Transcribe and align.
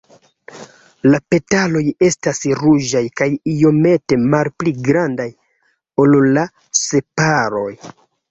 La 1.07 1.17
petaloj 1.33 1.83
estas 2.07 2.39
ruĝaj 2.61 3.03
kaj 3.21 3.27
iomete 3.53 4.19
malpli 4.33 4.73
grandaj 4.89 5.29
ol 6.05 6.17
la 6.39 6.47
sepaloj. 6.83 7.71